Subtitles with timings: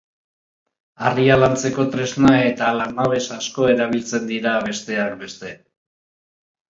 [1.09, 5.53] Harria lantzeko tresna eta lanabes asko erabiltzen dira, besteak beste.